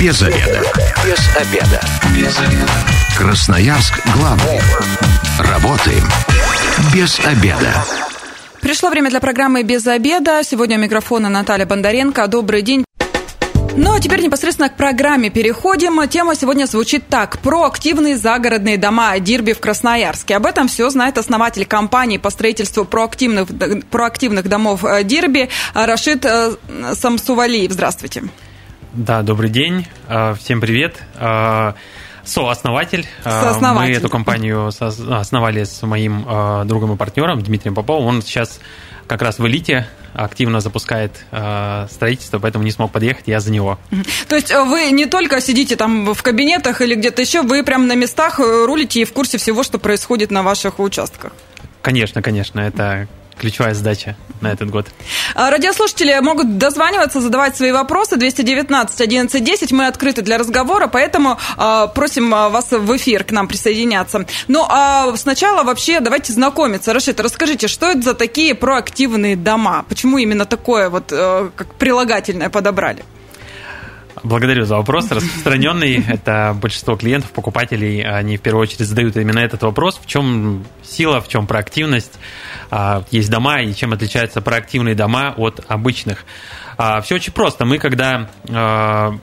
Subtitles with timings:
[0.00, 0.62] Без обеда.
[1.04, 1.80] Без обеда.
[2.14, 2.70] Без обеда.
[3.16, 4.60] Красноярск главный.
[5.40, 6.04] Работаем
[6.94, 7.84] без обеда.
[8.60, 10.42] Пришло время для программы «Без обеда».
[10.44, 12.28] Сегодня у микрофона Наталья Бондаренко.
[12.28, 12.84] Добрый день.
[13.76, 16.06] Ну, а теперь непосредственно к программе переходим.
[16.08, 17.40] Тема сегодня звучит так.
[17.40, 20.36] Проактивные загородные дома Дирби в Красноярске.
[20.36, 23.48] Об этом все знает основатель компании по строительству проактивных,
[23.90, 26.54] проактивных домов э, Дирби Рашид э,
[26.94, 27.72] Самсувалиев.
[27.72, 28.22] Здравствуйте.
[28.92, 29.86] Да, добрый день.
[30.08, 31.02] Э, всем привет.
[32.24, 33.06] Сооснователь.
[33.22, 33.92] Сооснователь.
[33.92, 36.26] Мы эту компанию основали с моим
[36.66, 38.06] другом и партнером Дмитрием Поповым.
[38.06, 38.60] Он сейчас
[39.08, 43.78] как раз в элите активно запускает э, строительство, поэтому не смог подъехать, я за него.
[44.28, 47.84] То есть э, вы не только сидите там в кабинетах или где-то еще, вы прямо
[47.84, 51.32] на местах э, рулите и в курсе всего, что происходит на ваших участках?
[51.82, 54.86] Конечно, конечно, это ключевая задача на этот год.
[55.34, 58.16] А, радиослушатели могут дозваниваться, задавать свои вопросы.
[58.16, 59.72] 219 11 10.
[59.72, 64.26] Мы открыты для разговора, поэтому э, просим вас в эфир к нам присоединяться.
[64.48, 66.92] Ну, а сначала вообще давайте знакомиться.
[66.92, 69.84] Рашид, расскажите, что это за такие проактивные дома?
[69.88, 73.04] Почему именно такое вот э, как прилагательное подобрали?
[74.22, 75.10] Благодарю за вопрос.
[75.10, 76.04] Распространенный.
[76.08, 80.00] Это большинство клиентов, покупателей, они в первую очередь задают именно этот вопрос.
[80.02, 82.18] В чем сила, в чем проактивность?
[82.70, 86.24] А, есть дома, и чем отличаются проактивные дома от обычных?
[86.76, 87.64] А, Все очень просто.
[87.64, 89.18] Мы, когда а,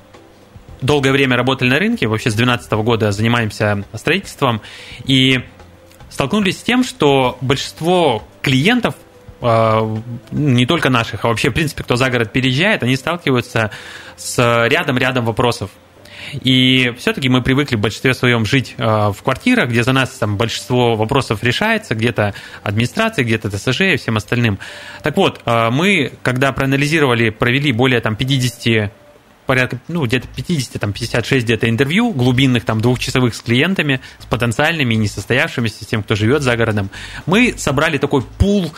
[0.81, 4.61] долгое время работали на рынке, вообще с 2012 года занимаемся строительством,
[5.05, 5.43] и
[6.09, 8.95] столкнулись с тем, что большинство клиентов
[10.31, 13.71] не только наших, а вообще, в принципе, кто за город переезжает, они сталкиваются
[14.15, 15.69] с рядом-рядом вопросов.
[16.33, 20.37] И все-таки мы привыкли в большинстве своем жить э, в квартирах, где за нас там
[20.37, 24.59] большинство вопросов решается, где-то администрация, где-то ТСЖ и всем остальным.
[25.03, 28.91] Так вот, э, мы, когда проанализировали, провели более там 50
[29.45, 34.95] порядка, ну, где-то 50, там, 56 где-то интервью глубинных, там, двухчасовых с клиентами, с потенциальными,
[34.95, 36.89] несостоявшимися, с тем, кто живет за городом.
[37.25, 38.73] Мы собрали такой пул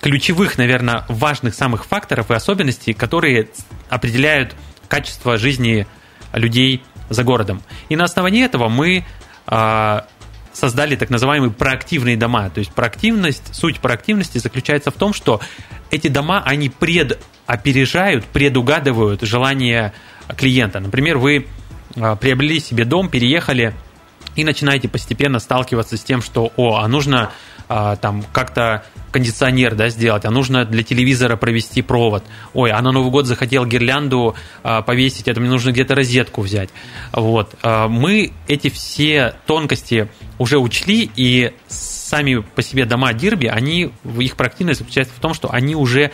[0.00, 3.48] ключевых, наверное, важных самых факторов и особенностей, которые
[3.88, 4.54] определяют
[4.88, 5.86] качество жизни
[6.32, 7.62] людей за городом.
[7.88, 9.04] И на основании этого мы
[9.46, 10.06] а,
[10.52, 12.50] создали так называемые проактивные дома.
[12.50, 15.40] То есть проактивность, суть проактивности заключается в том, что
[15.90, 19.92] эти дома, они предопережают, предугадывают желания
[20.36, 20.80] клиента.
[20.80, 21.46] Например, вы
[21.96, 23.74] а, приобрели себе дом, переехали
[24.34, 27.32] и начинаете постепенно сталкиваться с тем, что, о, а нужно
[27.68, 32.24] а, там как-то кондиционер да, сделать, а нужно для телевизора провести провод.
[32.52, 36.70] Ой, а на Новый год захотел гирлянду а, повесить, это мне нужно где-то розетку взять.
[37.12, 37.54] Вот.
[37.62, 44.36] А, мы эти все тонкости уже учли, и сами по себе дома Дирби, они, их
[44.36, 46.10] проактивность заключается в том, что они уже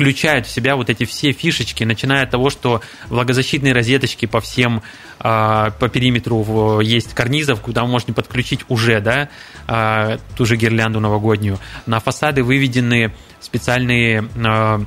[0.00, 4.82] включают в себя вот эти все фишечки, начиная от того, что влагозащитные розеточки по всем,
[5.18, 9.28] а, по периметру есть карнизов, куда можно подключить уже, да,
[9.66, 11.58] а, ту же гирлянду новогоднюю.
[11.84, 14.80] На фасады выведены специальные а,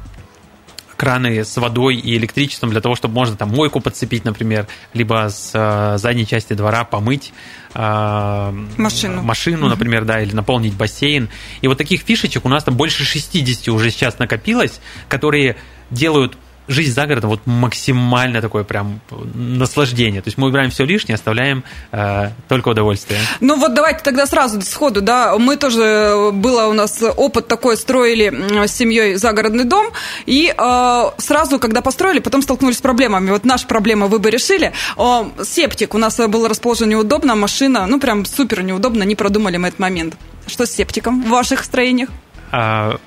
[1.04, 5.52] краны с водой и электричеством для того, чтобы можно там мойку подцепить, например, либо с
[5.54, 7.34] э, задней части двора помыть
[7.74, 11.28] э, машину, машину например, да, или наполнить бассейн.
[11.60, 15.58] И вот таких фишечек у нас там больше 60 уже сейчас накопилось, которые
[15.90, 16.38] делают
[16.68, 19.02] жизнь за городом вот максимально такое прям
[19.34, 20.22] наслаждение.
[20.22, 23.20] То есть мы убираем все лишнее, оставляем э, только удовольствие.
[23.40, 28.66] Ну вот давайте тогда сразу сходу, да, мы тоже, было у нас опыт такой, строили
[28.68, 29.88] с семьей загородный дом,
[30.26, 33.32] и э, сразу, когда построили, потом столкнулись с проблемами.
[33.32, 34.74] Вот наша проблема вы бы решили.
[34.98, 39.68] Э, септик у нас был расположен неудобно, машина, ну прям супер неудобно, не продумали мы
[39.68, 40.16] этот момент.
[40.48, 42.10] Что с септиком в ваших строениях?
[42.56, 43.00] А,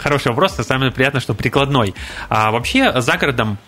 [0.00, 1.94] хороший вопрос, самое приятное, что прикладной.
[2.30, 3.58] А вообще за городом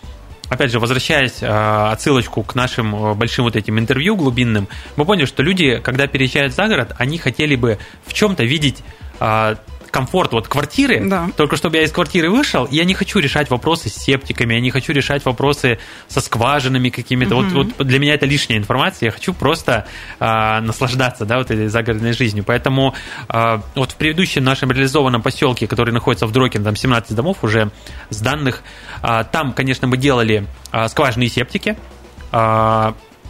[0.49, 5.25] опять же, возвращаясь а, отсылочку к нашим а, большим вот этим интервью глубинным, мы поняли,
[5.25, 8.83] что люди, когда переезжают за город, они хотели бы в чем-то видеть
[9.19, 9.55] а,
[9.93, 11.29] комфорт вот квартиры, да.
[11.37, 14.71] только чтобы я из квартиры вышел, я не хочу решать вопросы с септиками, я не
[14.71, 17.35] хочу решать вопросы со скважинами какими-то.
[17.35, 17.45] Угу.
[17.49, 19.85] Вот, вот для меня это лишняя информация, я хочу просто
[20.19, 22.43] э, наслаждаться, да, вот этой загородной жизнью.
[22.43, 22.95] Поэтому
[23.29, 27.69] э, вот в предыдущем нашем реализованном поселке, который находится в Дрокин, там 17 домов уже
[28.09, 28.63] с данных,
[29.03, 31.77] э, там, конечно, мы делали э, скважины и септики,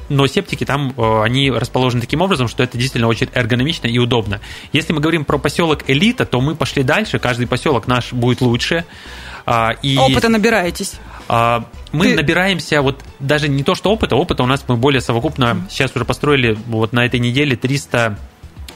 [0.10, 4.42] но септики там, э, они расположены таким образом, что это действительно очень эргономично и удобно.
[4.72, 8.86] Если мы говорим про поселок Элита, то мы пошли дальше, каждый поселок наш будет лучше.
[9.46, 9.98] А, и...
[9.98, 10.96] Опыта набираетесь?
[11.28, 12.16] А, мы Ты...
[12.16, 16.06] набираемся вот даже не то, что опыта, опыта у нас мы более совокупно, сейчас уже
[16.06, 18.18] построили вот на этой неделе 300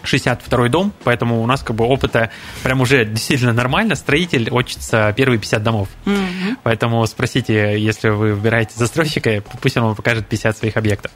[0.07, 2.31] 62 дом, поэтому у нас как бы опыта
[2.63, 3.95] прям уже действительно нормально.
[3.95, 5.89] Строитель учится первые 50 домов.
[6.05, 6.57] Mm-hmm.
[6.63, 11.11] Поэтому спросите, если вы выбираете застройщика, пусть он вам покажет 50 своих объектов.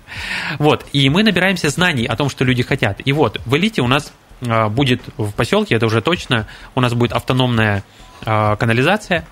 [0.60, 0.86] Вот.
[0.94, 3.02] И мы набираемся знаний о том, что люди хотят.
[3.04, 4.12] И вот, в элите у нас
[4.46, 7.84] а, будет в поселке, это уже точно, у нас будет автономная
[8.26, 9.26] а, канализация,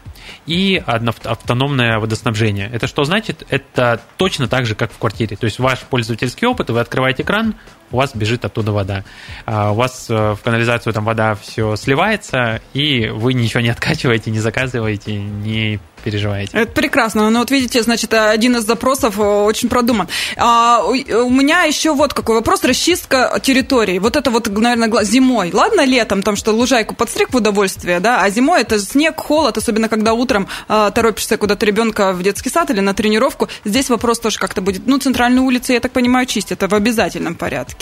[0.45, 2.69] и автономное водоснабжение.
[2.71, 3.45] Это что значит?
[3.49, 5.35] Это точно так же, как в квартире.
[5.35, 7.55] То есть ваш пользовательский опыт, вы открываете экран,
[7.91, 9.03] у вас бежит оттуда вода.
[9.45, 14.31] А у вас э, в канализацию там вода все сливается, и вы ничего не откачиваете,
[14.31, 16.57] не заказываете, не переживаете.
[16.57, 17.29] Это прекрасно.
[17.29, 20.07] Ну вот видите, значит, один из запросов э, очень продуман.
[20.37, 22.63] А, у меня еще вот какой вопрос.
[22.63, 23.99] Расчистка территории.
[23.99, 25.51] Вот это вот, наверное, зимой.
[25.53, 29.89] Ладно, летом, там что лужайку подстриг в удовольствие, да, а зимой это снег, холод, особенно
[29.89, 33.47] когда утром а, торопишься куда-то ребенка в детский сад или на тренировку.
[33.65, 34.87] Здесь вопрос тоже как-то будет.
[34.87, 36.59] Ну, центральные улицы, я так понимаю, чистят.
[36.59, 37.78] В обязательном порядке.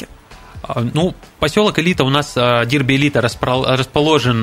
[0.64, 4.42] А, ну, поселок Элита у нас, а, Дирби Элита, расположен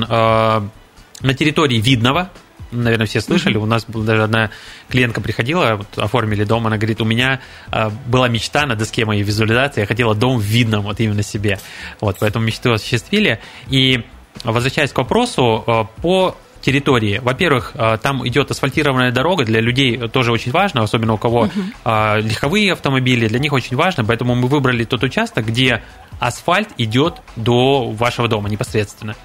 [1.21, 2.29] на территории Видного,
[2.71, 3.57] наверное, все слышали.
[3.57, 4.51] У нас была даже одна
[4.89, 7.39] клиентка приходила, вот, оформили дом, она говорит, у меня
[7.71, 11.59] э, была мечта на доске моей визуализации, я хотела дом в видном, вот именно себе.
[12.01, 13.39] Вот, поэтому мечту осуществили.
[13.69, 14.03] И
[14.43, 17.19] возвращаясь к вопросу, э, по территории.
[17.23, 22.21] Во-первых, э, там идет асфальтированная дорога, для людей тоже очень важно, особенно у кого uh-huh.
[22.21, 25.83] легковые автомобили, для них очень важно, поэтому мы выбрали тот участок, где
[26.19, 29.15] асфальт идет до вашего дома непосредственно.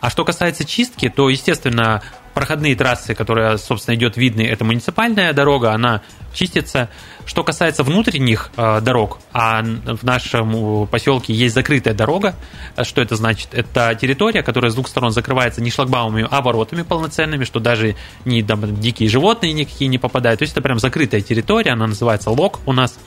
[0.00, 2.02] А что касается чистки, то, естественно,
[2.34, 6.02] проходные трассы, которые, собственно, идет видны, это муниципальная дорога, она
[6.32, 6.88] чистится.
[7.28, 12.34] Что касается внутренних э, дорог, а в нашем поселке есть закрытая дорога,
[12.82, 13.48] что это значит?
[13.52, 18.40] Это территория, которая с двух сторон закрывается не шлагбаумами, а воротами полноценными, что даже ни
[18.40, 20.38] там, дикие животные никакие не попадают.
[20.38, 22.98] То есть это прям закрытая территория, она называется лог у нас.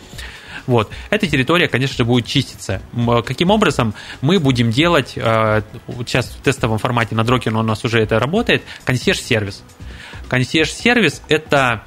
[0.67, 0.91] Вот.
[1.09, 2.83] Эта территория, конечно же, будет чиститься.
[3.25, 5.63] Каким образом мы будем делать, э,
[6.05, 9.63] сейчас в тестовом формате на Дрокину у нас уже это работает, консьерж-сервис.
[10.29, 11.85] Консьерж-сервис– это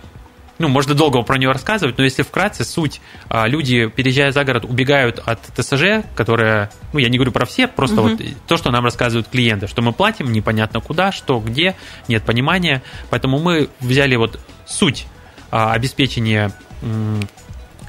[0.64, 4.64] ну, можно долго про него рассказывать, но если вкратце, суть, э, люди, переезжая за город,
[4.64, 8.10] убегают от ТСЖ, которая, ну, я не говорю про все, просто угу.
[8.10, 11.76] вот то, что нам рассказывают клиенты, что мы платим непонятно куда, что, где,
[12.08, 15.06] нет понимания, поэтому мы взяли вот суть
[15.50, 16.50] а, обеспечения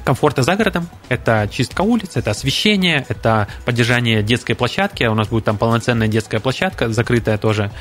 [0.06, 0.88] комфорта за городом.
[1.10, 5.04] Это чистка улиц, это освещение, это поддержание детской площадки.
[5.04, 7.72] У нас будет там полноценная детская площадка, закрытая тоже.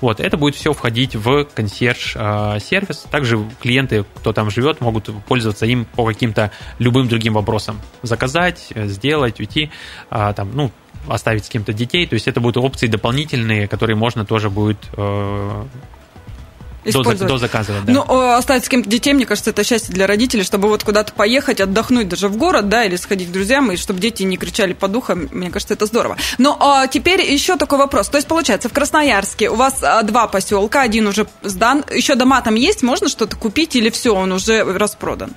[0.00, 3.06] Вот, это будет все входить в консьерж-сервис.
[3.10, 7.80] Также клиенты, кто там живет, могут пользоваться им по каким-то любым другим вопросам.
[8.02, 9.70] Заказать, сделать, уйти,
[10.10, 10.72] а, там, ну,
[11.06, 12.06] оставить с кем-то детей.
[12.06, 15.64] То есть это будут опции дополнительные, которые можно тоже будет э,
[16.84, 17.20] использовать.
[17.20, 17.92] До, до заказывать, да.
[17.92, 21.60] Ну, оставить с кем-то детей, мне кажется, это счастье для родителей, чтобы вот куда-то поехать,
[21.60, 24.88] отдохнуть даже в город, да, или сходить к друзьям, и чтобы дети не кричали по
[24.88, 26.16] духам, мне кажется, это здорово.
[26.38, 28.08] Но а, теперь еще такой вопрос.
[28.08, 32.40] То есть, получается, в Красноярске у вас а, два поселка, один уже сдан, еще дома
[32.40, 35.32] там есть, можно что-то купить, или все, он уже распродан?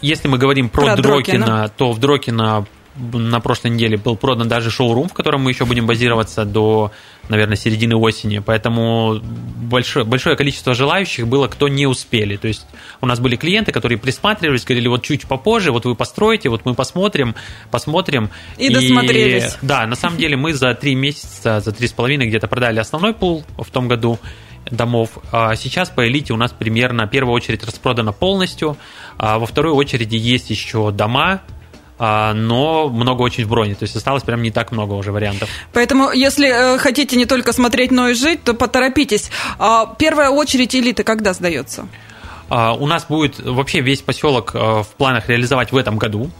[0.00, 2.66] Если мы говорим про, про Дрокина, Дрокина, то в Дрокина
[2.96, 6.92] на прошлой неделе был продан даже шоурум, в котором мы еще будем базироваться до,
[7.30, 8.40] наверное, середины осени.
[8.40, 12.36] Поэтому большое, большое количество желающих было, кто не успели.
[12.36, 12.66] То есть
[13.00, 16.74] у нас были клиенты, которые присматривались, говорили, вот чуть попозже, вот вы построите, вот мы
[16.74, 17.34] посмотрим,
[17.70, 18.30] посмотрим.
[18.58, 19.56] И, и досмотрелись.
[19.62, 23.14] Да, на самом деле мы за три месяца, за три с половиной где-то продали основной
[23.14, 24.18] пул в том году
[24.70, 25.10] домов.
[25.32, 28.76] А сейчас по элите у нас примерно первая очередь распродана полностью,
[29.16, 31.42] а во второй очереди есть еще дома,
[32.00, 33.74] но много очень в броне.
[33.74, 35.50] То есть осталось прям не так много уже вариантов.
[35.74, 39.30] Поэтому, если э, хотите не только смотреть, но и жить, то поторопитесь.
[39.58, 41.88] А, первая очередь элиты когда сдается?
[42.48, 46.30] А, у нас будет вообще весь поселок э, в планах реализовать в этом году.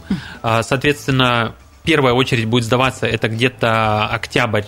[0.41, 1.53] Соответственно,
[1.83, 4.63] первая очередь будет сдаваться это где-то октябрь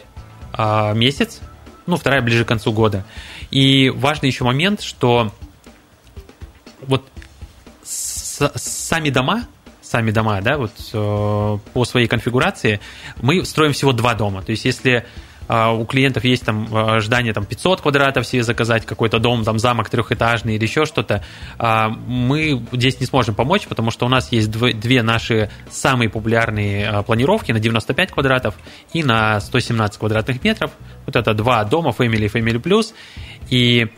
[0.94, 1.42] месяц,
[1.88, 3.04] ну, вторая ближе к концу года.
[3.50, 5.32] И важный еще момент, что
[6.82, 7.04] вот
[7.84, 9.48] сами дома,
[9.94, 12.80] сами дома, да, вот э, по своей конфигурации,
[13.22, 14.42] мы строим всего два дома.
[14.42, 15.06] То есть, если
[15.48, 19.60] э, у клиентов есть там э, ожидание там 500 квадратов себе заказать какой-то дом, там
[19.60, 21.24] замок трехэтажный или еще что-то,
[21.60, 27.52] мы здесь не сможем помочь, потому что у нас есть две наши самые популярные планировки
[27.52, 28.56] на 95 квадратов
[28.94, 30.72] и на 117 квадратных метров.
[31.06, 32.96] Вот это два дома Family и Family Plus.
[33.52, 33.90] И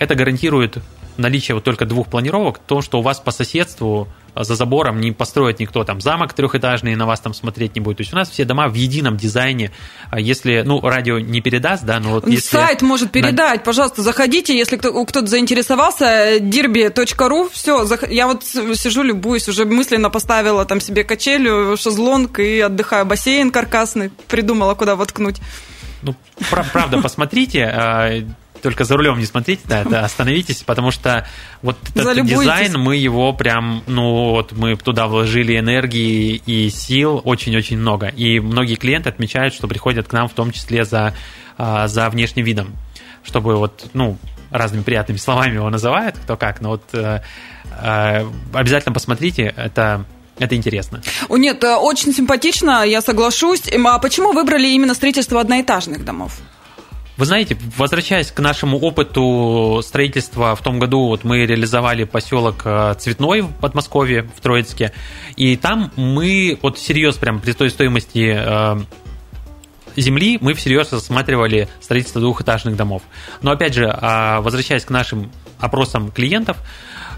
[0.00, 0.78] это гарантирует
[1.16, 5.60] наличие вот только двух планировок, то, что у вас по соседству за забором не построит
[5.60, 7.98] никто там замок трехэтажный, на вас там смотреть не будет.
[7.98, 9.70] То есть у нас все дома в едином дизайне.
[10.10, 12.56] А если, ну, радио не передаст, да, но вот если...
[12.56, 13.64] Сайт может передать, на...
[13.64, 20.64] пожалуйста, заходите, если кто, кто-то заинтересовался, dirby.ru, все, я вот сижу, любуюсь, уже мысленно поставила
[20.64, 25.36] там себе качелю, шезлонг и отдыхаю, бассейн каркасный, придумала, куда воткнуть.
[26.02, 26.14] Ну,
[26.72, 28.10] правда, посмотрите, а,
[28.64, 31.28] только за рулем не смотрите, да, это остановитесь, потому что
[31.60, 37.76] вот этот дизайн, мы его прям, ну вот мы туда вложили энергии и сил очень-очень
[37.76, 38.06] много.
[38.06, 41.12] И многие клиенты отмечают, что приходят к нам в том числе за,
[41.58, 42.74] а, за внешним видом,
[43.22, 44.16] чтобы вот, ну,
[44.50, 47.20] разными приятными словами его называют, кто как, но вот э,
[47.82, 50.06] э, обязательно посмотрите, это
[50.38, 51.02] это интересно.
[51.28, 53.62] О, нет, э, очень симпатично, я соглашусь.
[53.70, 56.40] А почему выбрали именно строительство одноэтажных домов?
[57.16, 62.94] Вы знаете, возвращаясь к нашему опыту строительства, в том году вот мы реализовали поселок э,
[62.98, 64.92] Цветной в Подмосковье, в Троицке,
[65.36, 68.80] и там мы вот серьезно прям при той стоимости э,
[69.96, 73.02] земли мы всерьез рассматривали строительство двухэтажных домов.
[73.42, 75.30] Но опять же, а, возвращаясь к нашим
[75.60, 76.56] опросам клиентов,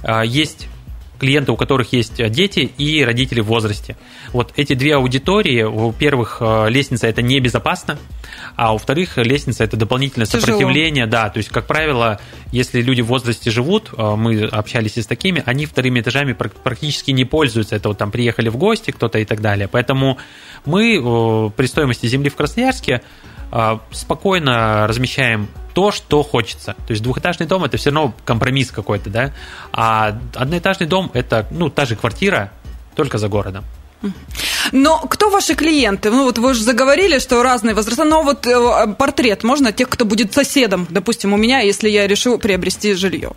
[0.03, 0.69] э, есть
[1.19, 3.97] клиенты, у которых есть э, дети и родители в возрасте.
[4.33, 7.99] Вот эти две аудитории, во-первых, э, лестница это небезопасно,
[8.57, 10.41] а во-вторых, лестница это дополнительное Тяжело.
[10.41, 12.21] сопротивление, да, то есть, как правило,
[12.53, 17.11] если люди в возрасте живут, э, мы общались и с такими, они вторыми этажами практически
[17.11, 20.19] не пользуются, это вот там приехали в гости кто-то и так далее, поэтому
[20.65, 23.03] мы при стоимости земли в Красноярске
[23.93, 26.75] спокойно размещаем то, что хочется.
[26.87, 29.35] То есть двухэтажный дом это все равно компромисс какой-то, да,
[29.73, 32.51] а одноэтажный дом это, ну, та же квартира,
[32.95, 33.63] только за городом.
[34.73, 36.11] Но кто ваши клиенты?
[36.11, 40.07] Ну вот вы уже заговорили, что разные возраста, но вот э, портрет можно тех, кто
[40.07, 43.33] будет соседом, допустим, у меня, если я решу приобрести жилье.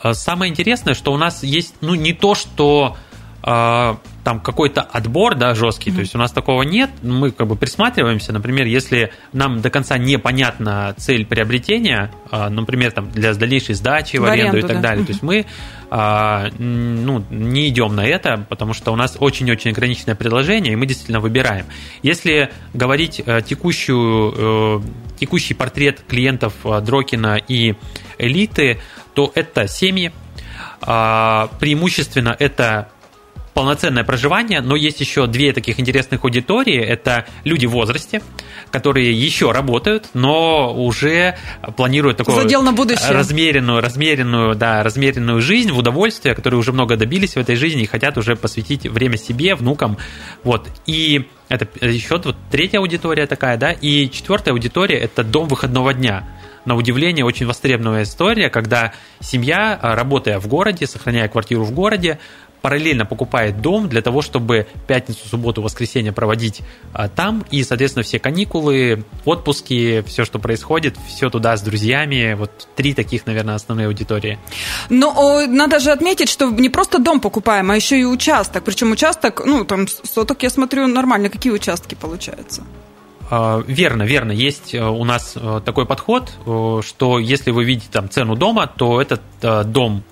[0.00, 2.96] А самое интересное, что у нас есть, ну не то, что
[3.42, 5.94] э, там какой-то отбор, да, жесткий, mm-hmm.
[5.94, 9.98] то есть у нас такого нет, мы как бы присматриваемся, например, если нам до конца
[9.98, 14.80] непонятна цель приобретения, а, например, там для дальнейшей сдачи в, в аренду, аренду и так
[14.80, 14.88] да.
[14.88, 15.06] далее, mm-hmm.
[15.06, 15.46] то есть мы
[15.90, 20.86] а, ну, не идем на это, потому что у нас очень-очень ограниченное предложение, и мы
[20.86, 21.66] действительно выбираем.
[22.02, 24.80] Если говорить э, текущую, э,
[25.18, 27.74] текущий портрет клиентов э, Дрокина и
[28.16, 28.78] элиты,
[29.12, 30.12] то это семьи,
[30.80, 32.88] а, преимущественно это
[33.54, 36.78] полноценное проживание, но есть еще две таких интересных аудитории.
[36.78, 38.22] Это люди в возрасте,
[38.70, 41.36] которые еще работают, но уже
[41.76, 43.10] планируют такую Задел на будущее.
[43.10, 47.86] размеренную, размеренную, да, размеренную жизнь в удовольствие, которые уже много добились в этой жизни и
[47.86, 49.98] хотят уже посвятить время себе, внукам.
[50.44, 50.68] Вот.
[50.86, 56.26] И это еще вот третья аудитория такая, да, и четвертая аудитория– это дом выходного дня
[56.64, 62.18] на удивление, очень востребованная история, когда семья, работая в городе, сохраняя квартиру в городе,
[62.62, 68.18] параллельно покупает дом для того, чтобы пятницу, субботу, воскресенье проводить а, там, и, соответственно, все
[68.18, 72.34] каникулы, отпуски, все, что происходит, все туда с друзьями.
[72.34, 74.38] Вот три таких, наверное, основные аудитории.
[74.88, 78.64] Но надо же отметить, что не просто дом покупаем, а еще и участок.
[78.64, 81.28] Причем участок, ну, там соток, я смотрю, нормально.
[81.28, 82.62] Какие участки получаются?
[83.34, 84.30] А, верно, верно.
[84.30, 88.66] Есть э, у нас э, такой подход, э, что если вы видите там цену дома,
[88.66, 89.22] то этот
[89.72, 90.04] дом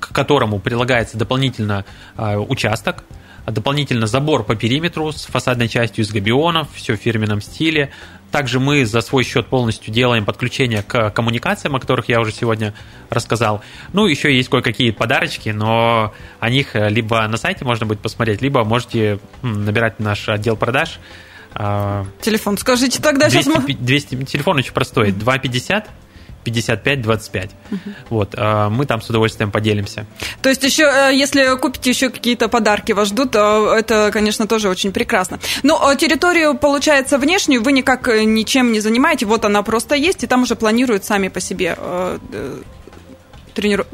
[0.00, 1.84] к которому прилагается дополнительно
[2.16, 3.04] а, участок,
[3.46, 7.90] дополнительно забор по периметру с фасадной частью из габионов, все в фирменном стиле.
[8.30, 12.74] Также мы за свой счет полностью делаем подключение к коммуникациям, о которых я уже сегодня
[13.08, 13.62] рассказал.
[13.94, 18.64] Ну, еще есть кое-какие подарочки, но о них либо на сайте можно будет посмотреть, либо
[18.64, 20.98] можете набирать наш отдел продаж.
[21.54, 23.74] А, телефон скажите тогда 200, сейчас мы...
[23.74, 25.88] 200, телефон очень простой, 250
[26.50, 27.50] 55-25.
[27.70, 27.78] Угу.
[28.10, 30.06] Вот, а, мы там с удовольствием поделимся.
[30.42, 34.68] То есть еще, э, если купите еще какие-то подарки вас ждут, то это, конечно, тоже
[34.68, 35.38] очень прекрасно.
[35.62, 40.24] Но а территорию, получается, внешнюю вы никак э, ничем не занимаете, вот она просто есть,
[40.24, 41.76] и там уже планируют сами по себе
[43.58, 43.84] э, трениру...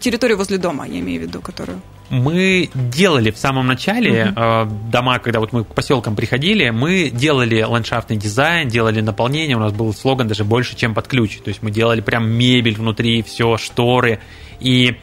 [0.00, 5.18] территорию возле дома, я имею в виду, которую мы делали в самом начале uh дома,
[5.18, 9.92] когда вот мы к поселкам приходили, мы делали ландшафтный дизайн, делали наполнение, у нас был
[9.92, 11.38] слоган даже больше, чем под ключ.
[11.38, 14.20] То есть мы делали прям мебель внутри, все, шторы.
[14.60, 14.96] И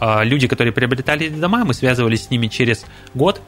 [0.00, 2.84] э, люди, которые приобретали эти дома, мы связывались с ними через
[3.14, 3.40] год,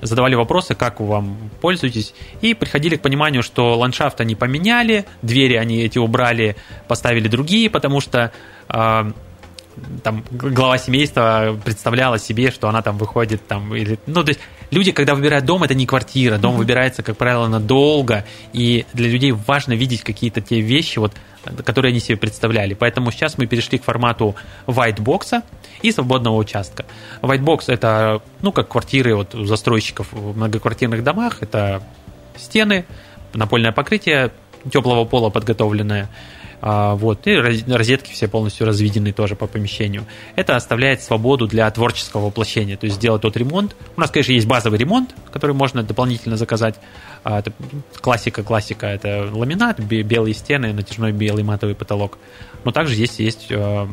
[0.00, 5.54] задавали вопросы, как вы вам пользуетесь, и приходили к пониманию, что ландшафт они поменяли, двери
[5.54, 6.56] они эти убрали,
[6.86, 8.32] поставили другие, потому что
[8.68, 9.12] э,
[10.02, 14.40] там глава семейства представляла себе, что она там выходит там или ну то есть
[14.70, 16.58] люди, когда выбирают дом, это не квартира, дом mm-hmm.
[16.58, 21.12] выбирается как правило надолго, и для людей важно видеть какие-то те вещи вот
[21.62, 22.72] которые они себе представляли.
[22.72, 24.34] Поэтому сейчас мы перешли к формату
[24.66, 25.42] white box
[25.82, 26.86] и свободного участка.
[27.20, 31.82] White box это ну как квартиры вот у застройщиков в многоквартирных домах, это
[32.36, 32.86] стены,
[33.34, 34.32] напольное покрытие
[34.70, 36.08] теплого пола подготовленное,
[36.66, 40.06] вот, и розетки все полностью разведены тоже по помещению.
[40.34, 43.76] Это оставляет свободу для творческого воплощения, то есть сделать тот ремонт.
[43.96, 46.76] У нас, конечно, есть базовый ремонт, который можно дополнительно заказать.
[47.22, 47.42] А,
[48.00, 52.18] классика, классика, это ламинат, белые стены, натяжной белый матовый потолок.
[52.64, 53.86] Но также есть, есть э,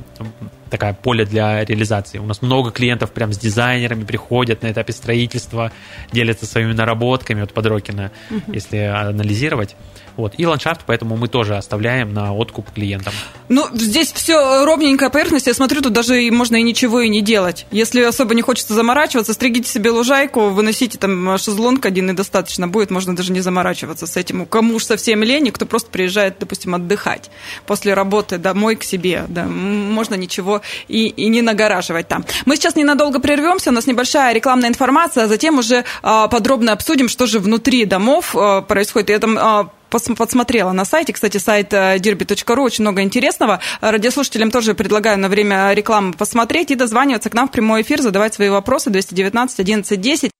[0.69, 2.17] такая поле для реализации.
[2.17, 5.71] У нас много клиентов прям с дизайнерами приходят на этапе строительства,
[6.11, 8.53] делятся своими наработками от Подрокина, угу.
[8.53, 9.75] если анализировать.
[10.17, 10.33] Вот.
[10.37, 13.13] И ландшафт, поэтому мы тоже оставляем на откуп клиентам.
[13.49, 15.47] Ну, здесь все ровненькая поверхность.
[15.47, 17.65] Я смотрю, тут даже можно и ничего и не делать.
[17.71, 22.91] Если особо не хочется заморачиваться, стригите себе лужайку, выносите там шезлонг один и достаточно будет.
[22.91, 24.45] Можно даже не заморачиваться с этим.
[24.45, 27.31] Кому уж совсем лень, кто просто приезжает, допустим, отдыхать
[27.65, 29.25] после работы домой к себе.
[29.27, 32.25] Да, можно ничего и, и не нагораживать там.
[32.45, 33.69] Мы сейчас ненадолго прервемся.
[33.69, 38.35] У нас небольшая рекламная информация, а затем уже а, подробно обсудим, что же внутри домов
[38.35, 39.09] а, происходит.
[39.09, 41.13] Я там а, подсмотрела на сайте.
[41.13, 43.59] Кстати, сайт э, derby.ru, очень много интересного.
[43.81, 48.33] Радиослушателям тоже предлагаю на время рекламы посмотреть и дозваниваться к нам в прямой эфир, задавать
[48.33, 50.31] свои вопросы 219 11 10.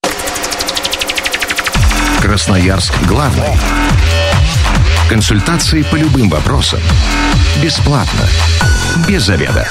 [2.21, 3.90] Красноярск главный.
[5.11, 6.79] Консультации по любым вопросам.
[7.61, 8.25] Бесплатно.
[9.09, 9.67] Без заведа.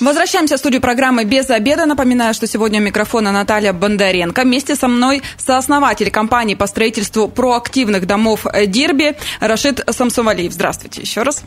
[0.00, 1.86] Возвращаемся в студию программы «Без обеда».
[1.86, 4.42] Напоминаю, что сегодня у микрофона Наталья Бондаренко.
[4.42, 10.52] Вместе со мной сооснователь компании по строительству проактивных домов «Дирби» Рашид Самсувалиев.
[10.52, 11.44] Здравствуйте еще раз.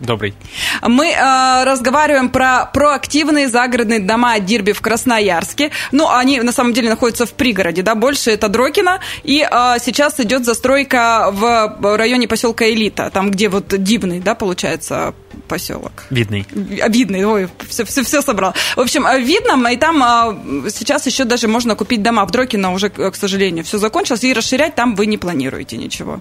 [0.00, 0.34] Добрый.
[0.82, 5.70] Мы э, разговариваем про проактивные загородные дома Дирби в Красноярске.
[5.92, 9.00] Ну, они на самом деле находятся в пригороде, да, больше это Дрокина.
[9.22, 15.14] И э, сейчас идет застройка в районе поселка Элита, там, где вот Дибный, да, получается,
[15.48, 16.04] поселок.
[16.10, 16.46] Видный.
[16.50, 18.54] Видный, ой, все, все, все собрал.
[18.76, 22.24] В общем, в Видном, и там э, сейчас еще даже можно купить дома.
[22.24, 26.20] В Дрокино уже, к сожалению, все закончилось, и расширять там вы не планируете ничего.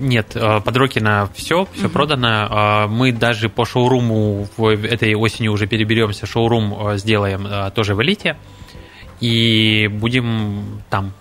[0.00, 1.92] Нет, э, Подрокина все, все угу.
[1.92, 2.46] продано.
[2.50, 7.94] А, мы даже по шоуруму в этой осенью уже переберемся, шоурум э, сделаем э, тоже
[7.94, 8.36] в элите.
[9.20, 11.12] И будем там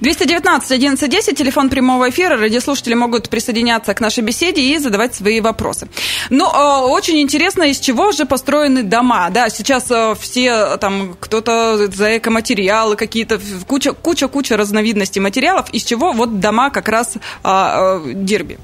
[0.00, 2.36] 219 1110, телефон прямого эфира.
[2.36, 5.88] Радиослушатели могут присоединяться к нашей беседе и задавать свои вопросы.
[6.30, 9.30] Ну, очень интересно, из чего же построены дома.
[9.30, 16.12] Да, сейчас все там, кто-то за экоматериалы какие-то, куча, куча, куча разновидностей материалов, из чего
[16.12, 18.58] вот дома как раз а, дерби.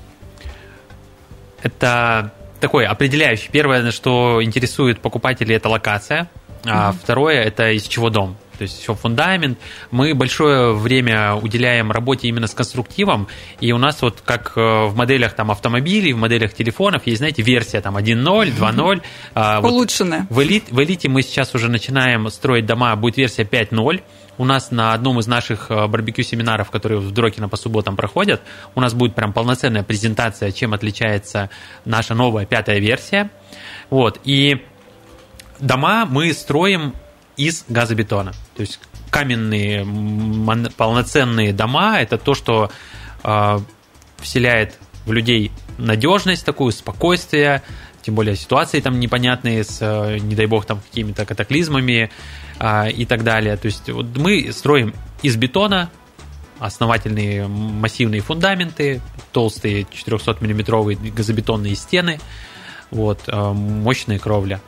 [1.63, 3.49] Это такой определяющий.
[3.51, 6.31] Первое, что интересует покупателей, это локация.
[6.65, 6.97] А mm-hmm.
[7.03, 9.59] второе, это из чего дом то есть еще фундамент.
[9.91, 13.29] Мы большое время уделяем работе именно с конструктивом,
[13.61, 17.43] и у нас вот как э, в моделях там автомобилей, в моделях телефонов есть, знаете,
[17.43, 19.63] версия там 1.0, 2.0.
[19.63, 20.27] Улучшенная.
[20.29, 24.03] Вот в, элит, в элите мы сейчас уже начинаем строить дома, будет версия 5.0.
[24.39, 28.41] У нас на одном из наших э, барбекю-семинаров, которые в Дрокино по субботам проходят,
[28.75, 31.51] у нас будет прям полноценная презентация, чем отличается
[31.85, 33.31] наша новая пятая версия.
[33.91, 34.65] Вот, и
[35.59, 36.95] дома мы строим
[37.39, 38.33] из газобетона.
[38.55, 38.79] То есть
[39.11, 39.87] каменные
[40.77, 42.71] полноценные дома– это то, что
[43.25, 43.59] э,
[44.19, 44.75] вселяет
[45.07, 47.63] в людей надежность такую, спокойствие,
[48.03, 52.11] тем более ситуации там непонятные с, э, не дай бог, там какими-то катаклизмами
[52.59, 53.57] э, и так далее.
[53.57, 55.91] То есть вот мы строим из бетона
[56.59, 59.01] основательные массивные фундаменты,
[59.33, 62.21] толстые 400-миллиметровые газобетонные стены–
[62.91, 64.61] вот, э, мощная кровля.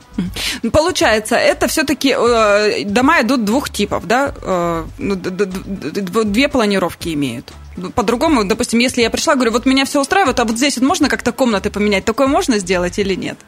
[0.72, 4.34] Получается, это все-таки э, дома идут двух типов, да?
[4.42, 7.52] Э, ну, две планировки имеют.
[7.94, 11.08] По-другому, допустим, если я пришла, говорю, вот меня все устраивает, а вот здесь вот можно
[11.08, 13.38] как-то комнаты поменять, такое можно сделать или нет?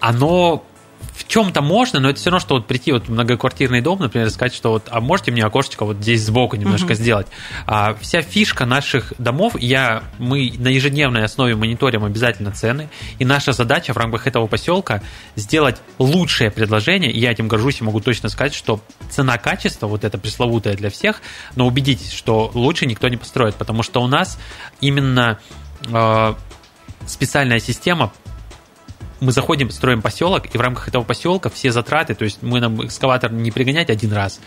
[0.00, 0.64] Оно
[1.14, 4.30] в чем-то можно, но это все равно, что вот прийти вот в многоквартирный дом, например,
[4.30, 6.96] сказать, что вот, а можете мне окошечко вот здесь сбоку немножко uh-huh.
[6.96, 7.26] сделать.
[7.66, 13.52] А, вся фишка наших домов, я, мы на ежедневной основе мониторим обязательно цены, и наша
[13.52, 15.02] задача в рамках этого поселка
[15.36, 20.18] сделать лучшее предложение, и я этим горжусь и могу точно сказать, что цена-качество, вот это
[20.18, 21.20] пресловутое для всех,
[21.54, 24.38] но убедитесь, что лучше никто не построит, потому что у нас
[24.80, 25.38] именно
[25.86, 26.34] э,
[27.06, 28.12] специальная система
[29.20, 32.84] мы заходим, строим поселок, и в рамках этого поселка все затраты, то есть мы нам
[32.84, 34.40] экскаватор не пригонять один раз,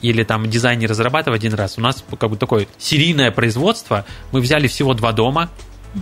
[0.00, 1.78] или там дизайн не разрабатывать один раз.
[1.78, 4.04] У нас как бы такое серийное производство.
[4.32, 5.50] Мы взяли всего два дома,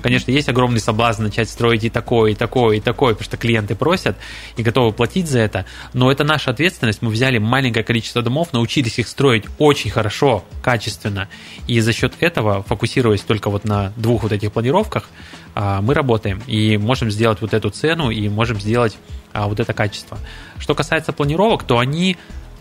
[0.02, 3.74] Конечно, есть огромный соблазн начать строить и такое, и такое, и такое, потому что клиенты
[3.74, 4.16] просят
[4.56, 5.64] и готовы платить за это.
[5.92, 7.02] Но это наша ответственность.
[7.02, 11.28] Мы взяли маленькое количество домов, научились их строить очень хорошо, качественно.
[11.66, 15.08] И за счет этого, фокусируясь только вот на двух вот этих планировках,
[15.54, 18.98] а, мы работаем и можем сделать вот эту цену и можем сделать
[19.32, 20.18] а, вот это качество.
[20.58, 22.16] Что касается планировок, то они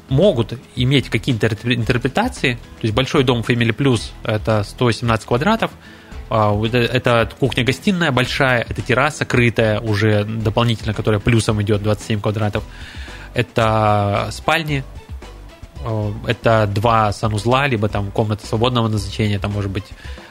[0.09, 2.53] могут иметь какие-то интерпретации.
[2.53, 5.71] То есть большой дом Family Plus это 117 квадратов,
[6.29, 12.63] это кухня-гостиная большая, это терраса крытая уже дополнительно, которая плюсом идет 27 квадратов.
[13.33, 14.83] Это спальни,
[15.83, 19.85] а, это два санузла, либо там комната свободного назначения, там может быть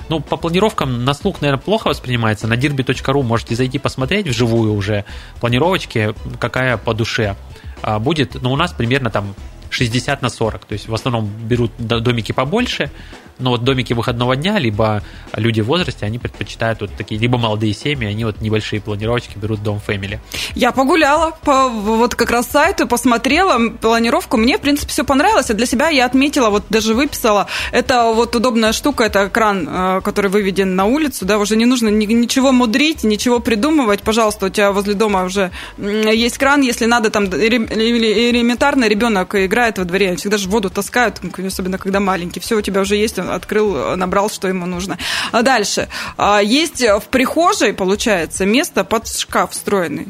[0.08, 2.46] ну, по планировкам на слух, наверное, плохо воспринимается.
[2.46, 5.04] На dirby.ru можете зайти посмотреть вживую уже
[5.40, 7.36] планировочки, какая по душе
[7.82, 8.40] а, будет.
[8.42, 9.34] Но у нас примерно там
[9.70, 10.64] 60 на 40.
[10.66, 12.90] То есть в основном берут домики побольше,
[13.38, 15.02] но вот домики выходного дня, либо
[15.34, 19.62] люди в возрасте, они предпочитают вот такие, либо молодые семьи, они вот небольшие планировочки берут
[19.62, 20.20] дом фэмили.
[20.54, 25.54] Я погуляла по вот как раз сайту, посмотрела планировку, мне, в принципе, все понравилось, а
[25.54, 30.30] для себя я отметила, вот даже выписала, это вот удобная штука, это кран, э, который
[30.30, 34.94] выведен на улицу, да, уже не нужно ничего мудрить, ничего придумывать, пожалуйста, у тебя возле
[34.94, 40.70] дома уже есть кран, если надо, там элементарно ребенок играет во дворе, всегда же воду
[40.70, 44.98] таскают, особенно когда маленький, все у тебя уже есть, открыл, набрал, что ему нужно.
[45.32, 45.88] А дальше.
[46.16, 50.08] А, есть в прихожей, получается, место под шкаф встроенный.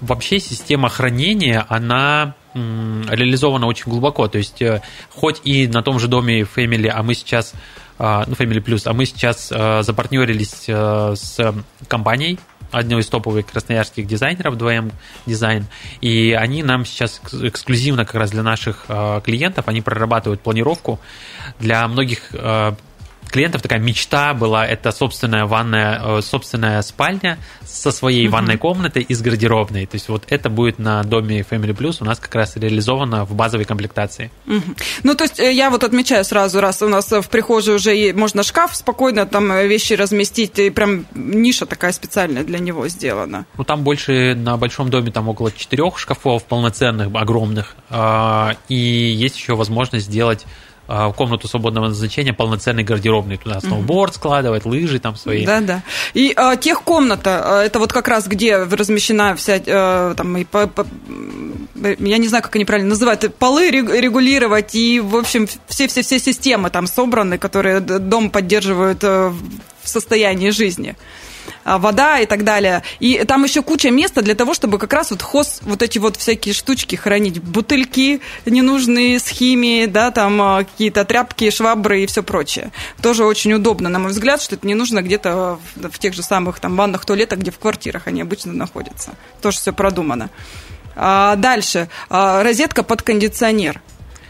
[0.00, 4.28] Вообще система хранения, она реализована очень глубоко.
[4.28, 7.52] То есть, э, хоть и на том же доме Family, а мы сейчас,
[7.98, 11.54] а, ну, Family Plus, а мы сейчас э, запартнерились э, с
[11.88, 12.38] компанией,
[12.78, 14.92] одного из топовых красноярских дизайнеров 2M
[15.26, 15.64] Design,
[16.00, 18.86] и они нам сейчас эксклюзивно как раз для наших
[19.24, 21.00] клиентов, они прорабатывают планировку
[21.58, 22.30] для многих
[23.34, 28.30] клиентов такая мечта была, это собственная ванная, э, собственная спальня со своей mm-hmm.
[28.30, 29.86] ванной комнатой и с гардеробной.
[29.86, 33.34] То есть вот это будет на доме Family Plus у нас как раз реализовано в
[33.34, 34.30] базовой комплектации.
[34.46, 34.82] Mm-hmm.
[35.02, 38.44] Ну, то есть э, я вот отмечаю сразу, раз у нас в прихожей уже можно
[38.44, 43.46] шкаф спокойно там э, вещи разместить, и прям ниша такая специальная для него сделана.
[43.58, 49.36] Ну, там больше на большом доме там около четырех шкафов полноценных, огромных, а, и есть
[49.36, 50.46] еще возможность сделать
[50.86, 53.36] а, комнату свободного назначения полноценный гардеробный.
[53.36, 55.46] Туда сноуборд складывать, лыжи там свои.
[55.46, 55.82] Да, да.
[56.12, 60.66] И а, техкомната, а, это вот как раз где размещена вся, а, там, и по,
[60.66, 60.86] по,
[61.74, 66.86] я не знаю, как они правильно называют, полы регулировать, и, в общем, все-все-все системы там
[66.86, 69.32] собраны, которые дом поддерживают э,
[69.82, 70.96] в состоянии жизни.
[71.64, 72.82] А, вода и так далее.
[73.00, 76.16] И там еще куча места для того, чтобы как раз вот хоз, вот эти вот
[76.16, 77.40] всякие штучки хранить.
[77.42, 82.70] Бутыльки ненужные с химией, да, там а, какие-то тряпки, швабры и все прочее.
[83.00, 86.22] Тоже очень удобно, на мой взгляд, что это не нужно где-то в, в тех же
[86.22, 89.14] самых там ваннах, туалетах, где в квартирах они обычно находятся.
[89.40, 90.28] Тоже все продумано.
[90.96, 91.88] А дальше.
[92.10, 93.80] А, розетка под кондиционер.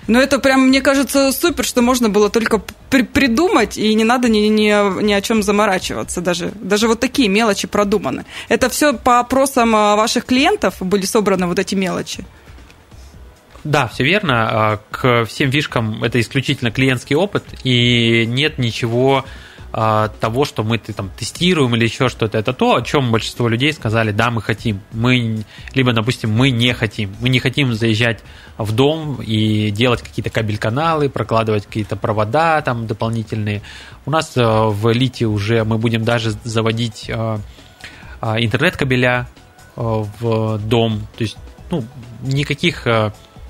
[0.07, 4.29] Ну, это прям, мне кажется, супер, что можно было только при придумать, и не надо
[4.29, 6.53] ни, ни, ни о чем заморачиваться даже.
[6.61, 8.25] Даже вот такие мелочи продуманы.
[8.49, 12.25] Это все по опросам а, ваших клиентов были собраны вот эти мелочи?
[13.64, 14.49] Да, все верно.
[14.51, 19.25] А, к всем фишкам это исключительно клиентский опыт, и нет ничего
[19.76, 23.72] а, того, что мы там тестируем или еще что-то, это то, о чем большинство людей
[23.72, 24.80] сказали, да, мы хотим.
[24.92, 27.12] Мы, либо, допустим, мы не хотим.
[27.18, 28.20] Мы не хотим заезжать
[28.56, 33.62] в дом и делать какие-то кабель-каналы, прокладывать какие-то провода там дополнительные.
[34.06, 37.38] У нас э, в элите уже мы будем даже заводить э,
[38.22, 39.28] э, интернет-кабеля
[39.74, 41.00] в дом.
[41.18, 41.37] То есть,
[41.72, 41.82] ну,
[42.22, 42.87] никаких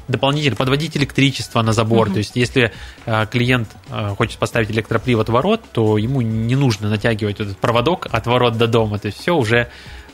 [0.09, 2.09] дополнительно подводить электричество на забор.
[2.09, 2.13] Mm-hmm.
[2.13, 2.73] То есть, если
[3.07, 8.27] э, клиент э, хочет поставить электропривод ворот, то ему не нужно натягивать этот проводок от
[8.27, 8.99] ворот до дома.
[8.99, 9.69] То есть, все уже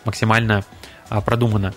[0.04, 0.64] максимально
[1.10, 1.74] э, продумано.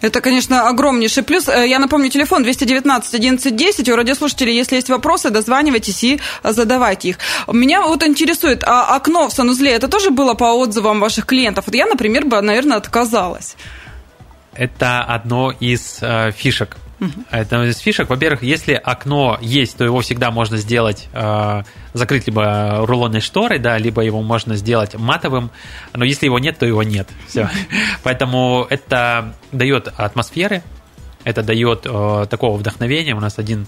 [0.00, 1.48] Это, конечно, огромнейший плюс.
[1.48, 3.88] Э, я напомню, телефон 219 11 10.
[3.88, 7.18] У радиослушателей, если есть вопросы, дозванивайтесь и задавайте их.
[7.48, 11.66] Меня вот интересует, а окно в санузле, это тоже было по отзывам ваших клиентов?
[11.66, 13.56] Вот я, например, бы, наверное, отказалась.
[14.54, 16.76] Это одно из э, фишек
[17.30, 18.08] это из фишек.
[18.08, 23.78] Во-первых, если окно есть, то его всегда можно сделать, э, закрыть либо рулонной шторой, да,
[23.78, 25.50] либо его можно сделать матовым.
[25.92, 27.08] Но если его нет, то его нет.
[27.28, 27.48] Все.
[28.02, 30.62] Поэтому это дает атмосферы,
[31.24, 33.14] это дает э, такого вдохновения.
[33.14, 33.66] У нас один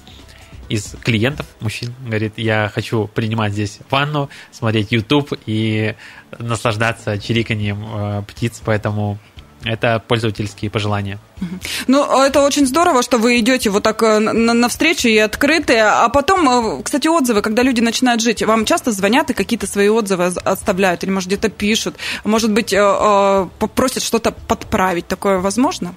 [0.69, 5.97] из клиентов, мужчин, говорит, я хочу принимать здесь ванну, смотреть YouTube и
[6.39, 9.19] наслаждаться чириканием э, птиц, поэтому
[9.63, 11.19] это пользовательские пожелания.
[11.87, 15.85] Ну, это очень здорово, что вы идете вот так навстречу и открытые.
[15.85, 20.27] А потом, кстати, отзывы, когда люди начинают жить, вам часто звонят и какие-то свои отзывы
[20.27, 22.75] оставляют, или, может, где-то пишут, может быть,
[23.59, 25.07] попросят что-то подправить.
[25.07, 25.95] Такое возможно?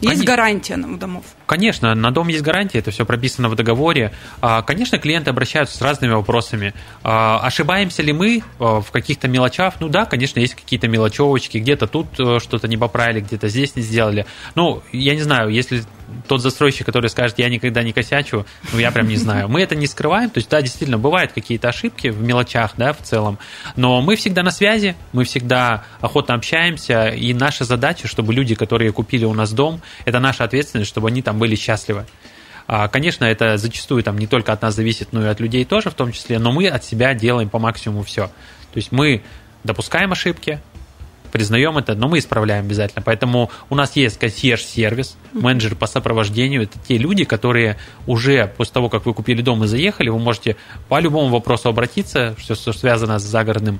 [0.00, 0.24] Есть Конечно.
[0.26, 1.24] гарантия на домов?
[1.48, 4.12] Конечно, на дом есть гарантия, это все прописано в договоре.
[4.42, 6.74] А, конечно, клиенты обращаются с разными вопросами.
[7.02, 9.76] А, ошибаемся ли мы а, в каких-то мелочах?
[9.80, 13.82] Ну да, конечно, есть какие-то мелочевочки, где-то тут э, что-то не поправили, где-то здесь не
[13.82, 14.26] сделали.
[14.56, 15.84] Ну, я не знаю, если
[16.26, 19.48] тот застройщик, который скажет, я никогда не косячу, ну, я прям не знаю.
[19.48, 23.02] Мы это не скрываем, то есть, да, действительно, бывают какие-то ошибки в мелочах, да, в
[23.02, 23.38] целом,
[23.76, 28.92] но мы всегда на связи, мы всегда охотно общаемся, и наша задача, чтобы люди, которые
[28.92, 32.06] купили у нас дом, это наша ответственность, чтобы они там были счастливы.
[32.66, 35.90] А, конечно, это зачастую там не только от нас зависит, но и от людей тоже
[35.90, 38.26] в том числе, но мы от себя делаем по максимуму все.
[38.26, 39.22] То есть мы
[39.64, 40.60] допускаем ошибки,
[41.32, 43.02] признаем это, но мы исправляем обязательно.
[43.02, 46.64] Поэтому у нас есть консьерж-сервис, менеджер по сопровождению.
[46.64, 50.56] Это те люди, которые уже после того, как вы купили дом и заехали, вы можете
[50.88, 53.78] по любому вопросу обратиться, что связано с загородным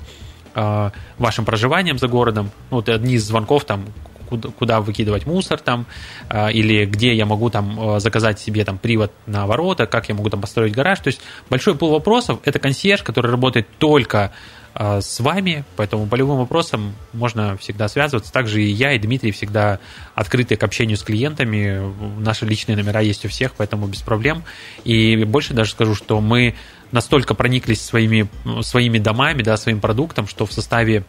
[0.55, 2.51] э, вашим проживанием за городом.
[2.71, 3.85] Ну, вот одни из звонков там,
[4.29, 5.85] куда, куда выкидывать мусор там,
[6.29, 10.15] э, или где я могу там э, заказать себе там привод на ворота, как я
[10.15, 10.99] могу там построить гараж.
[10.99, 12.39] То есть большой пул вопросов.
[12.45, 14.31] Это консьерж, который работает только
[14.73, 18.31] а, с вами, поэтому по любым вопросам можно всегда связываться.
[18.31, 19.79] Также и я, и Дмитрий всегда
[20.15, 21.81] открыты к общению с клиентами.
[22.19, 24.43] Наши личные номера есть у всех, поэтому без проблем.
[24.83, 26.55] И больше даже скажу, что мы
[26.91, 28.29] настолько прониклись своими,
[28.61, 31.03] своими домами, да, своим продуктом, что в составе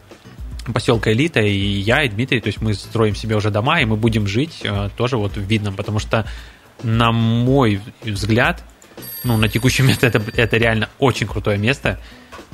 [0.73, 3.95] поселка Элита, и я, и Дмитрий, то есть мы строим себе уже дома, и мы
[3.95, 6.25] будем жить э, тоже вот в Видном, потому что,
[6.83, 8.63] на мой взгляд,
[9.23, 11.99] ну, на текущий момент это, это реально очень крутое место,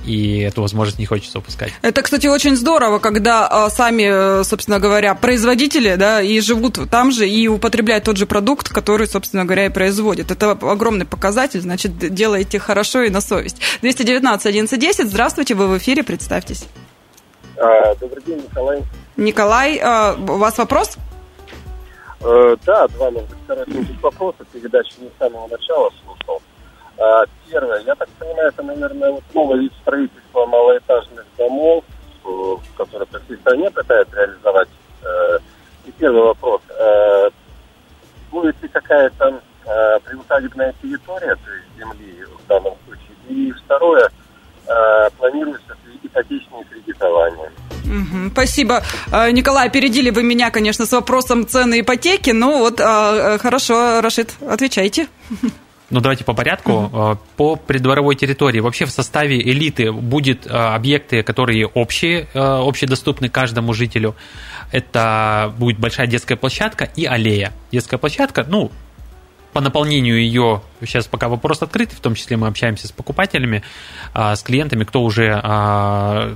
[0.06, 1.74] и эту возможность не хочется упускать.
[1.82, 7.28] Это, кстати, очень здорово, когда а, сами, собственно говоря, производители, да, и живут там же,
[7.28, 10.32] и употребляют тот же продукт, который, собственно говоря, и производят.
[10.32, 13.58] Это огромный показатель, значит, делаете хорошо и на совесть.
[13.82, 16.66] 219 1110, здравствуйте, вы в эфире, представьтесь.
[17.60, 18.84] А, добрый день, Николай.
[19.16, 20.98] Николай, а, у вас вопрос?
[22.22, 24.46] Э, да, два, быть, коротеньких вопроса.
[24.52, 26.42] Передачу не с самого начала слушал.
[27.00, 31.84] А, первое, я так понимаю, это, наверное, вот новый вид строительства малоэтажных домов,
[32.26, 34.70] э, который по всей стране пытаются реализовать.
[35.04, 35.40] Э,
[35.86, 36.62] и первый вопрос.
[38.30, 39.42] Будет ли какая-то
[40.04, 43.16] приусадебная территория, то есть земли в данном случае?
[43.30, 44.12] И второе,
[45.18, 47.52] планируется ипотечное кредитование.
[47.86, 48.84] Угу, спасибо.
[49.32, 52.32] Николай, опередили вы меня, конечно, с вопросом цены ипотеки.
[52.32, 55.08] Ну вот, хорошо, Рашид, отвечайте.
[55.90, 56.72] Ну, давайте по порядку.
[56.72, 57.18] Uh-huh.
[57.38, 63.74] По придворовой территории вообще в составе элиты будет э, объекты, которые общие, э, общедоступны каждому
[63.74, 64.14] жителю.
[64.74, 67.54] Это будет большая детская площадка и аллея.
[67.72, 68.70] Детская площадка, ну,
[69.58, 73.64] по наполнению ее, сейчас пока вопрос открыт, в том числе мы общаемся с покупателями,
[74.14, 76.36] а, с клиентами, кто уже, а,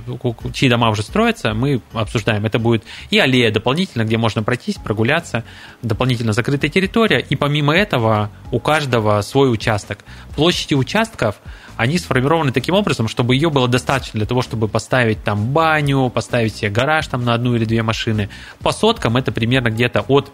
[0.52, 2.44] чьи дома уже строятся, мы обсуждаем.
[2.46, 5.44] Это будет и аллея дополнительно, где можно пройтись, прогуляться,
[5.82, 10.00] дополнительно закрытая территория, и помимо этого у каждого свой участок.
[10.34, 11.36] Площади участков
[11.76, 16.56] они сформированы таким образом, чтобы ее было достаточно для того, чтобы поставить там баню, поставить
[16.56, 18.30] себе гараж там на одну или две машины.
[18.64, 20.32] По соткам это примерно где-то от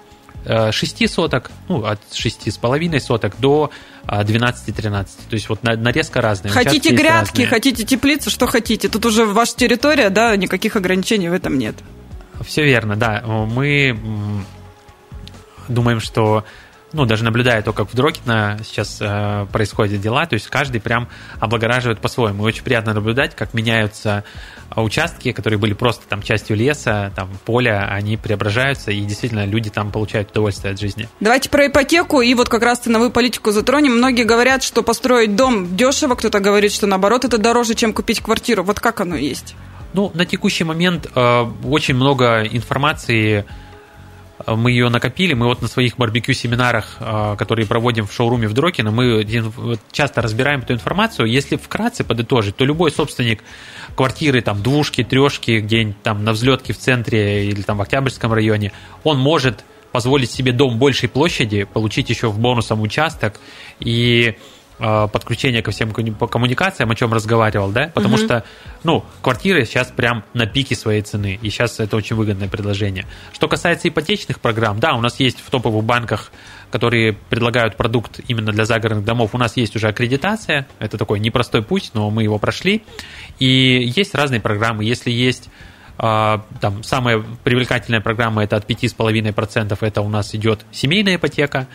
[0.48, 3.70] 6 э, соток, ну, от 6,5 соток до
[4.06, 4.90] 12-13.
[4.90, 6.52] А, То есть вот нарезка разная.
[6.52, 8.88] Хотите грядки, хотите теплицы, что хотите.
[8.88, 11.76] Тут уже ваша территория, да, никаких ограничений в этом нет.
[12.40, 13.22] Все верно, да.
[13.26, 13.98] Мы
[15.68, 16.44] думаем, что
[16.92, 21.08] ну, даже наблюдая то, как в Дрокино сейчас э, происходят дела, то есть каждый прям
[21.38, 22.44] облагораживает по-своему.
[22.44, 24.24] И очень приятно наблюдать, как меняются
[24.70, 29.70] а, участки, которые были просто там частью леса, там поля, они преображаются, и действительно люди
[29.70, 31.08] там получают удовольствие от жизни.
[31.20, 33.96] Давайте про ипотеку и вот как раз ценовую политику затронем.
[33.96, 38.62] Многие говорят, что построить дом дешево, кто-то говорит, что наоборот это дороже, чем купить квартиру.
[38.62, 39.54] Вот как оно есть?
[39.94, 43.46] Ну, на текущий момент э, очень много информации
[44.46, 45.34] мы ее накопили.
[45.34, 49.26] Мы вот на своих барбекю-семинарах, э, которые проводим в шоуруме в Дрокино, мы
[49.90, 51.26] часто разбираем эту информацию.
[51.26, 53.42] Если вкратце подытожить, то любой собственник
[53.96, 58.72] квартиры, там, двушки, трешки, где-нибудь там на взлетке в центре или там в Октябрьском районе,
[59.04, 63.40] он может позволить себе дом большей площади, получить еще в бонусом участок
[63.80, 64.36] и
[64.78, 68.24] подключение ко всем коммуникациям, о чем разговаривал, да, потому угу.
[68.24, 68.44] что,
[68.84, 73.06] ну, квартиры сейчас прям на пике своей цены, и сейчас это очень выгодное предложение.
[73.32, 76.30] Что касается ипотечных программ, да, у нас есть в топовых банках,
[76.70, 81.62] которые предлагают продукт именно для загородных домов, у нас есть уже аккредитация, это такой непростой
[81.62, 82.84] путь, но мы его прошли,
[83.38, 85.48] и есть разные программы, если есть
[86.00, 91.66] а, там самая привлекательная программа это от 5,5%, это у нас идет семейная ипотека.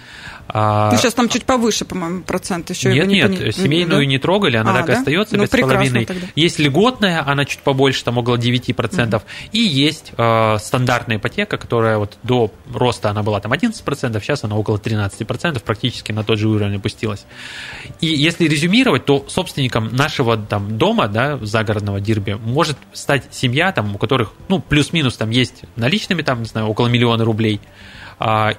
[0.48, 2.94] А, ну, сейчас там чуть повыше, по-моему, процент еще.
[2.94, 4.06] Нет, нет, не, семейную да?
[4.06, 4.94] не трогали, она а, так да?
[4.94, 6.30] и остается ну, 5,5%.
[6.36, 9.16] Есть льготная, она чуть побольше, там около 9%.
[9.16, 9.24] Угу.
[9.52, 14.58] И есть э, стандартная ипотека, которая вот до роста она была там 11%, сейчас она
[14.58, 17.26] около 13%, практически на тот же уровень опустилась.
[18.02, 23.96] И если резюмировать, то собственником нашего там дома, да, загородного Дирби, может стать семья, там,
[23.96, 27.60] у которых, ну, плюс-минус там есть наличными, там, не знаю, около миллиона рублей,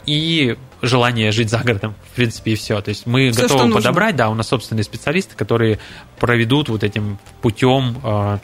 [0.06, 2.80] и желание жить за городом, в принципе, и все.
[2.80, 5.78] То есть мы все, готовы подобрать, да, у нас собственные специалисты, которые
[6.18, 8.40] проведут вот этим путем а,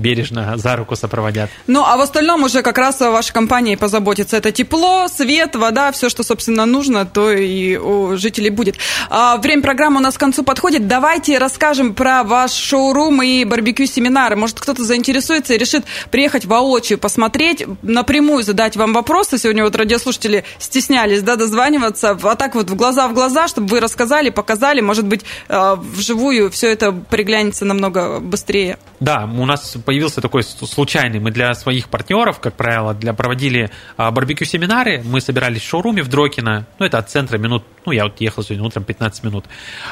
[0.00, 1.50] бережно за руку сопроводят.
[1.66, 4.36] Ну, а в остальном уже как раз ваша компания позаботится.
[4.36, 8.76] Это тепло, свет, вода, все, что, собственно, нужно, то и у жителей будет.
[9.08, 10.88] А, время программы у нас к концу подходит.
[10.88, 14.36] Давайте расскажем про ваш шоурум и барбекю-семинары.
[14.36, 19.38] Может, кто-то заинтересуется и решит приехать воочию, посмотреть, напрямую задать вам вопросы.
[19.38, 22.18] Сегодня вот радиослушатели стеснялись, да, дозваниваться.
[22.22, 24.80] А так вот в глаза в глаза, чтобы вы рассказали, показали.
[24.80, 28.78] Может быть, а, вживую все это приглянется намного быстрее.
[29.00, 31.18] Да, у нас появился такой случайный.
[31.18, 35.02] Мы для своих партнеров, как правило, для проводили а, барбекю-семинары.
[35.04, 36.64] Мы собирались в шоуруме в Дрокино.
[36.78, 39.46] Ну, это от центра минут, ну, я вот ехал сегодня утром 15 минут.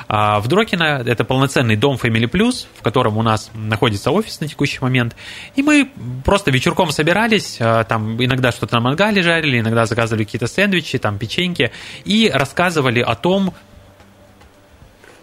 [0.06, 4.46] А в Дрокино это полноценный дом Family Plus, в котором у нас находится офис на
[4.46, 5.16] текущий момент.
[5.56, 5.90] И мы
[6.24, 11.18] просто вечерком собирались, а, там иногда что-то на мангале жарили, иногда заказывали какие-то сэндвичи, там
[11.18, 11.72] печеньки,
[12.04, 13.52] и рассказывали о том,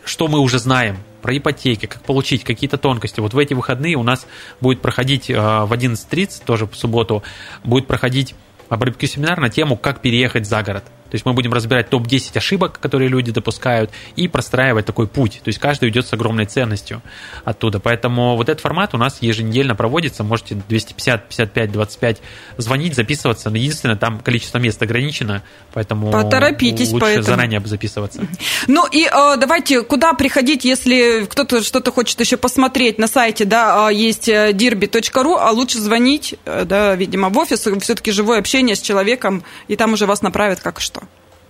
[0.03, 3.19] что мы уже знаем про ипотеки, как получить какие-то тонкости.
[3.19, 4.27] Вот в эти выходные у нас
[4.61, 7.23] будет проходить э, в 11.30, тоже в субботу,
[7.63, 8.35] будет проходить
[8.69, 10.83] барбекю-семинар на тему «Как переехать за город».
[11.15, 15.39] То есть мы будем разбирать топ-10 ошибок, которые люди допускают, и простраивать такой путь.
[15.41, 17.01] То есть каждый уйдет с огромной ценностью
[17.45, 17.80] оттуда.
[17.80, 20.25] Поэтому вот этот формат у нас еженедельно проводится.
[20.25, 22.21] Можете 250, 55, 25
[22.58, 23.49] звонить, записываться.
[23.49, 25.41] Но единственное, там количество мест ограничено,
[25.73, 27.28] поэтому Поторопитесь лучше поэтому.
[27.28, 28.28] заранее записываться.
[28.67, 33.88] Ну и э, давайте, куда приходить, если кто-то что-то хочет еще посмотреть на сайте, да,
[33.88, 38.75] а, есть э, dirby.ru, а лучше звонить, э, да, видимо, в офис, все-таки живое общение
[38.75, 41.05] с человеком, и там уже вас направят как что.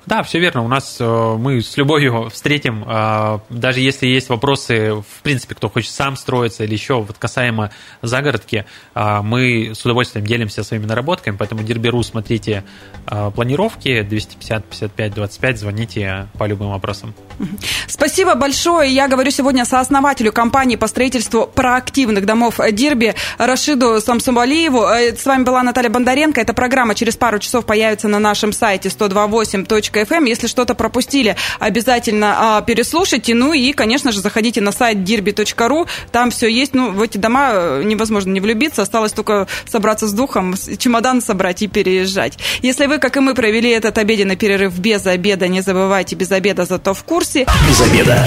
[0.06, 0.64] Да, все верно.
[0.64, 5.68] У нас э, мы с любовью встретим, э, даже если есть вопросы, в принципе, кто
[5.68, 7.72] хочет сам строиться или еще вот касаемо
[8.04, 12.64] загородки, э, мы с удовольствием делимся своими наработками, поэтому Дерберу смотрите
[13.06, 17.14] планировки 250 55 25, звоните по любым вопросам.
[17.88, 18.92] Спасибо большое.
[18.94, 24.84] Я говорю сегодня сооснователю компании по строительству проактивных домов Дирби Рашиду Самсумалиеву.
[25.18, 26.42] С вами была Наталья Бондаренко.
[26.42, 30.28] Эта программа через пару часов появится на нашем сайте 128.com FM.
[30.28, 33.34] Если что-то пропустили, обязательно а, переслушайте.
[33.36, 35.88] Ну и, конечно же, заходите на сайт dirby.ru.
[36.12, 36.74] Там все есть.
[36.74, 38.82] Ну, в эти дома э, невозможно не влюбиться.
[38.82, 42.38] Осталось только собраться с духом, чемодан собрать и переезжать.
[42.62, 46.66] Если вы, как и мы, провели этот обеденный перерыв без обеда, не забывайте, без обеда
[46.66, 47.46] зато в курсе.
[47.68, 48.26] Без обеда.